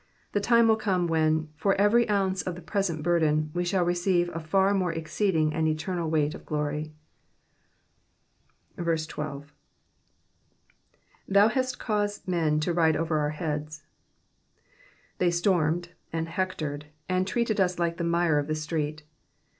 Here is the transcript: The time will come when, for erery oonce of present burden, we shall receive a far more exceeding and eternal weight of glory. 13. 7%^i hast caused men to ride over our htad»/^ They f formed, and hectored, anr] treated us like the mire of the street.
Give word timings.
The 0.31 0.41
time 0.41 0.67
will 0.67 0.77
come 0.77 1.05
when, 1.05 1.49
for 1.55 1.75
erery 1.75 2.07
oonce 2.07 2.43
of 2.47 2.65
present 2.65 3.03
burden, 3.03 3.51
we 3.53 3.63
shall 3.63 3.83
receive 3.85 4.31
a 4.35 4.39
far 4.39 4.73
more 4.73 4.91
exceeding 4.91 5.53
and 5.53 5.67
eternal 5.67 6.09
weight 6.09 6.33
of 6.33 6.43
glory. 6.43 6.95
13. 8.77 8.93
7%^i 11.35 11.51
hast 11.51 11.77
caused 11.77 12.27
men 12.27 12.59
to 12.61 12.73
ride 12.73 12.95
over 12.97 13.19
our 13.19 13.33
htad»/^ 13.33 13.83
They 15.19 15.27
f 15.27 15.35
formed, 15.43 15.89
and 16.11 16.29
hectored, 16.29 16.85
anr] 17.07 17.23
treated 17.27 17.59
us 17.61 17.77
like 17.77 17.97
the 17.97 18.03
mire 18.03 18.39
of 18.39 18.47
the 18.47 18.55
street. 18.55 19.03